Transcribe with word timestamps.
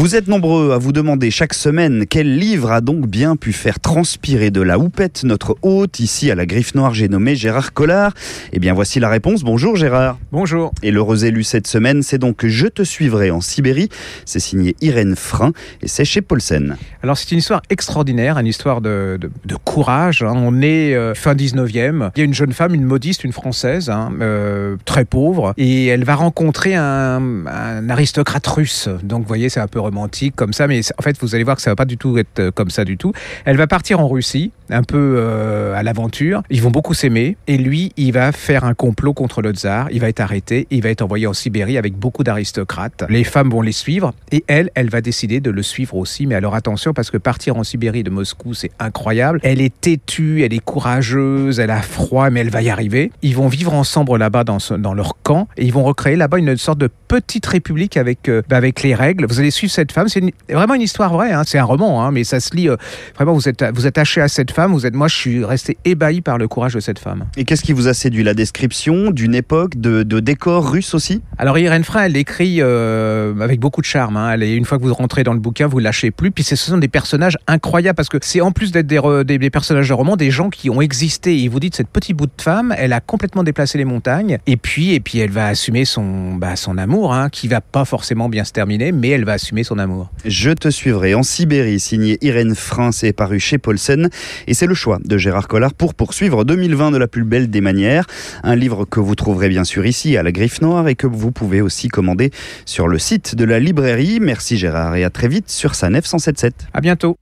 Vous 0.00 0.16
êtes 0.16 0.28
nombreux 0.28 0.72
à 0.72 0.78
vous 0.78 0.92
demander 0.92 1.30
chaque 1.30 1.52
semaine 1.52 2.06
quel 2.08 2.38
livre 2.38 2.72
a 2.72 2.80
donc 2.80 3.06
bien 3.06 3.36
pu 3.36 3.52
faire 3.52 3.78
transpirer 3.78 4.50
de 4.50 4.62
la 4.62 4.78
houppette 4.78 5.24
notre 5.24 5.58
hôte 5.60 6.00
ici 6.00 6.30
à 6.30 6.34
la 6.34 6.46
Griffe 6.46 6.74
Noire, 6.74 6.94
j'ai 6.94 7.06
nommé 7.06 7.36
Gérard 7.36 7.74
Collard. 7.74 8.14
Eh 8.54 8.60
bien 8.60 8.72
voici 8.72 8.98
la 8.98 9.10
réponse. 9.10 9.42
Bonjour 9.42 9.76
Gérard. 9.76 10.16
Bonjour. 10.32 10.72
Et 10.82 10.90
l'heureux 10.90 11.26
élu 11.26 11.44
cette 11.44 11.66
semaine, 11.66 12.02
c'est 12.02 12.16
donc 12.16 12.46
Je 12.46 12.66
te 12.66 12.82
suivrai 12.82 13.30
en 13.30 13.42
Sibérie. 13.42 13.90
C'est 14.24 14.40
signé 14.40 14.74
Irène 14.80 15.16
Frein 15.16 15.52
et 15.82 15.88
c'est 15.88 16.06
chez 16.06 16.22
Paulsen. 16.22 16.78
Alors 17.02 17.18
c'est 17.18 17.30
une 17.32 17.38
histoire 17.38 17.60
extraordinaire, 17.68 18.38
une 18.38 18.46
histoire 18.46 18.80
de, 18.80 19.18
de, 19.20 19.30
de 19.44 19.54
courage. 19.56 20.22
hein. 20.22 20.32
On 20.34 20.62
est 20.62 20.94
euh, 20.94 21.12
fin 21.14 21.34
19e. 21.34 22.10
Il 22.16 22.20
y 22.20 22.22
a 22.22 22.24
une 22.24 22.32
jeune 22.32 22.54
femme, 22.54 22.74
une 22.74 22.84
modiste, 22.84 23.22
une 23.22 23.32
française, 23.32 23.90
hein, 23.90 24.14
euh, 24.22 24.76
très 24.86 25.04
pauvre, 25.04 25.52
et 25.58 25.88
elle 25.88 26.04
va 26.04 26.14
rencontrer 26.14 26.74
un, 26.74 27.44
un 27.46 27.90
aristocrate 27.90 28.46
russe. 28.46 28.88
Donc 29.02 29.20
vous 29.20 29.28
voyez, 29.28 29.50
c'est 29.50 29.60
un 29.60 29.68
peu 29.68 29.89
romantique 29.90 30.34
comme 30.36 30.52
ça, 30.52 30.66
mais 30.66 30.80
en 30.98 31.02
fait 31.02 31.16
vous 31.20 31.34
allez 31.34 31.44
voir 31.44 31.56
que 31.56 31.62
ça 31.62 31.70
va 31.70 31.76
pas 31.76 31.84
du 31.84 31.96
tout 31.96 32.16
être 32.18 32.38
euh, 32.38 32.50
comme 32.50 32.70
ça 32.70 32.84
du 32.84 32.96
tout. 32.96 33.12
Elle 33.44 33.56
va 33.56 33.66
partir 33.66 34.00
en 34.00 34.08
Russie, 34.08 34.52
un 34.70 34.82
peu 34.82 35.16
euh, 35.16 35.74
à 35.74 35.82
l'aventure. 35.82 36.42
Ils 36.50 36.62
vont 36.62 36.70
beaucoup 36.70 36.94
s'aimer, 36.94 37.36
et 37.46 37.58
lui, 37.58 37.92
il 37.96 38.12
va 38.12 38.32
faire 38.32 38.64
un 38.64 38.74
complot 38.74 39.12
contre 39.14 39.42
le 39.42 39.52
tsar. 39.52 39.88
Il 39.90 40.00
va 40.00 40.08
être 40.08 40.20
arrêté, 40.20 40.66
il 40.70 40.82
va 40.82 40.90
être 40.90 41.02
envoyé 41.02 41.26
en 41.26 41.32
Sibérie 41.32 41.78
avec 41.78 41.94
beaucoup 41.94 42.24
d'aristocrates. 42.24 43.04
Les 43.08 43.24
femmes 43.24 43.50
vont 43.50 43.62
les 43.62 43.72
suivre, 43.72 44.12
et 44.30 44.44
elle, 44.46 44.70
elle 44.74 44.90
va 44.90 45.00
décider 45.00 45.40
de 45.40 45.50
le 45.50 45.62
suivre 45.62 45.96
aussi. 45.96 46.26
Mais 46.26 46.34
alors 46.34 46.54
attention, 46.54 46.92
parce 46.92 47.10
que 47.10 47.18
partir 47.18 47.56
en 47.56 47.64
Sibérie 47.64 48.02
de 48.02 48.10
Moscou, 48.10 48.54
c'est 48.54 48.70
incroyable. 48.78 49.40
Elle 49.42 49.60
est 49.60 49.80
têtue, 49.80 50.42
elle 50.44 50.54
est 50.54 50.64
courageuse, 50.64 51.58
elle 51.58 51.70
a 51.70 51.82
froid, 51.82 52.30
mais 52.30 52.40
elle 52.40 52.50
va 52.50 52.62
y 52.62 52.70
arriver. 52.70 53.10
Ils 53.22 53.34
vont 53.34 53.48
vivre 53.48 53.74
ensemble 53.74 54.16
là-bas 54.16 54.44
dans, 54.44 54.58
dans 54.78 54.94
leur 54.94 55.16
camp, 55.22 55.48
et 55.56 55.64
ils 55.64 55.72
vont 55.72 55.84
recréer 55.84 56.16
là-bas 56.16 56.38
une 56.38 56.56
sorte 56.56 56.78
de 56.78 56.90
petite 57.08 57.46
république 57.46 57.96
avec, 57.96 58.28
euh, 58.28 58.42
bah, 58.48 58.56
avec 58.56 58.82
les 58.82 58.94
règles. 58.94 59.26
Vous 59.26 59.40
allez 59.40 59.50
suivre 59.50 59.72
cette 59.72 59.79
femme, 59.92 60.08
c'est 60.08 60.22
vraiment 60.50 60.74
une 60.74 60.82
histoire 60.82 61.12
vraie, 61.12 61.32
hein. 61.32 61.42
c'est 61.46 61.58
un 61.58 61.64
roman, 61.64 62.04
hein, 62.04 62.10
mais 62.12 62.24
ça 62.24 62.40
se 62.40 62.54
lit, 62.54 62.68
euh, 62.68 62.76
vraiment 63.16 63.32
vous 63.32 63.48
êtes, 63.48 63.64
vous 63.74 63.86
êtes 63.86 63.98
attaché 63.98 64.20
à 64.20 64.28
cette 64.28 64.50
femme, 64.52 64.72
vous 64.72 64.86
êtes, 64.86 64.94
moi 64.94 65.08
je 65.08 65.16
suis 65.16 65.44
resté 65.44 65.76
ébahi 65.84 66.20
par 66.20 66.38
le 66.38 66.48
courage 66.48 66.74
de 66.74 66.80
cette 66.80 66.98
femme. 66.98 67.26
Et 67.36 67.44
qu'est-ce 67.44 67.62
qui 67.62 67.72
vous 67.72 67.88
a 67.88 67.94
séduit? 67.94 68.22
La 68.22 68.34
description 68.34 69.10
d'une 69.10 69.34
époque, 69.34 69.76
de, 69.76 70.02
de 70.02 70.20
décors 70.20 70.70
russes 70.70 70.94
aussi? 70.94 71.22
Alors 71.38 71.58
Irène 71.58 71.84
Frein, 71.84 72.04
elle 72.04 72.16
écrit 72.16 72.58
euh, 72.60 73.34
avec 73.40 73.60
beaucoup 73.60 73.80
de 73.80 73.86
charme. 73.86 74.16
Hein. 74.16 74.32
Elle 74.32 74.42
est, 74.42 74.54
une 74.54 74.64
fois 74.64 74.78
que 74.78 74.84
vous 74.84 74.92
rentrez 74.94 75.24
dans 75.24 75.32
le 75.32 75.38
bouquin, 75.40 75.66
vous 75.66 75.78
lâchez 75.78 76.10
plus. 76.10 76.30
Puis 76.30 76.44
ce 76.44 76.56
sont 76.56 76.78
des 76.78 76.88
personnages 76.88 77.36
incroyables 77.46 77.96
parce 77.96 78.08
que 78.08 78.18
c'est 78.22 78.40
en 78.40 78.52
plus 78.52 78.72
d'être 78.72 78.86
des, 78.86 79.00
des- 79.24 79.38
des 79.38 79.50
personnages 79.50 79.88
de 79.88 79.94
roman, 79.94 80.16
des 80.16 80.30
gens 80.30 80.50
qui 80.50 80.70
ont 80.70 80.80
existé. 80.80 81.42
Et 81.42 81.48
vous 81.48 81.60
dites 81.60 81.74
cette 81.74 81.88
petite 81.88 82.16
bout 82.16 82.26
de 82.26 82.42
femme, 82.42 82.74
elle 82.76 82.92
a 82.92 83.00
complètement 83.00 83.42
déplacé 83.42 83.78
les 83.78 83.84
montagnes. 83.84 84.38
Et 84.46 84.56
puis, 84.56 84.94
et 84.94 85.00
puis 85.00 85.18
elle 85.18 85.30
va 85.30 85.46
assumer 85.46 85.84
son, 85.84 86.34
bah, 86.34 86.56
son 86.56 86.78
amour, 86.78 87.14
qui 87.32 87.48
va 87.48 87.60
pas 87.60 87.84
forcément 87.84 88.28
bien 88.28 88.44
se 88.44 88.52
terminer, 88.52 88.92
mais 88.92 89.08
elle 89.10 89.24
va 89.24 89.32
assumer 89.34 89.64
son 89.64 89.69
amour. 89.78 90.10
Je 90.24 90.50
te 90.50 90.68
suivrai 90.68 91.14
en 91.14 91.22
Sibérie, 91.22 91.80
signé 91.80 92.18
Irène 92.22 92.54
Frein, 92.54 92.92
c'est 92.92 93.12
paru 93.12 93.40
chez 93.40 93.58
Paulsen. 93.58 94.08
Et 94.46 94.54
c'est 94.54 94.66
le 94.66 94.74
choix 94.74 94.98
de 95.04 95.18
Gérard 95.18 95.48
Collard 95.48 95.74
pour 95.74 95.94
poursuivre 95.94 96.44
2020 96.44 96.90
de 96.90 96.98
la 96.98 97.08
plus 97.08 97.24
belle 97.24 97.50
des 97.50 97.60
manières. 97.60 98.06
Un 98.42 98.56
livre 98.56 98.84
que 98.84 99.00
vous 99.00 99.14
trouverez 99.14 99.48
bien 99.48 99.64
sûr 99.64 99.86
ici 99.86 100.16
à 100.16 100.22
la 100.22 100.32
Griffe 100.32 100.60
Noire 100.60 100.88
et 100.88 100.94
que 100.94 101.06
vous 101.06 101.32
pouvez 101.32 101.60
aussi 101.60 101.88
commander 101.88 102.30
sur 102.66 102.88
le 102.88 102.98
site 102.98 103.34
de 103.34 103.44
la 103.44 103.58
librairie. 103.60 104.18
Merci 104.20 104.56
Gérard 104.56 104.96
et 104.96 105.04
à 105.04 105.10
très 105.10 105.28
vite 105.28 105.50
sur 105.50 105.74
sa 105.74 105.90
977. 105.90 106.68
À 106.72 106.80
bientôt. 106.80 107.16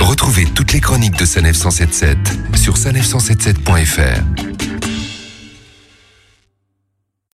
Retrouvez 0.00 0.44
toutes 0.54 0.72
les 0.72 0.80
chroniques 0.80 1.18
de 1.18 1.24
Sanef 1.24 1.56
177 1.56 2.18
sur 2.56 2.74
sanef177.fr. 2.74 4.49